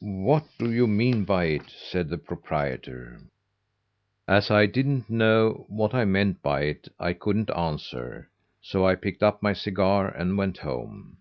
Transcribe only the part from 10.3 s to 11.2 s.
went home.